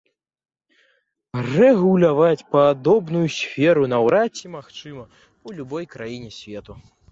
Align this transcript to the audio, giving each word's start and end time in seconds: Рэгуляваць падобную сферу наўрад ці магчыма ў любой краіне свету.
Рэгуляваць 1.49 2.47
падобную 2.55 3.23
сферу 3.37 3.83
наўрад 3.93 4.29
ці 4.43 4.47
магчыма 4.57 5.03
ў 5.47 5.49
любой 5.61 5.83
краіне 5.95 6.29
свету. 6.41 6.73